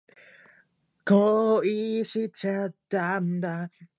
[1.05, 1.61] 出
[2.89, 3.69] 店